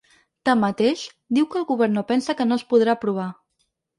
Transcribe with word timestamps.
Tanmateix, 0.47 1.03
diu 1.39 1.47
que 1.51 1.59
el 1.59 1.67
govern 1.73 1.93
no 1.99 2.05
pensa 2.11 2.37
que 2.39 2.49
no 2.49 2.59
els 2.61 2.65
podrà 2.73 2.95
aprovar. 2.99 3.29